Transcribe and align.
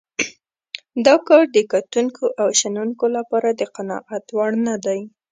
دا 1.05 1.15
کار 1.27 1.43
د 1.55 1.57
کتونکو 1.73 2.23
او 2.41 2.47
شنونکو 2.59 3.05
لپاره 3.17 3.49
د 3.53 3.61
قناعت 3.75 4.25
وړ 4.37 4.51
نه 4.67 4.75
دی. 4.85 5.01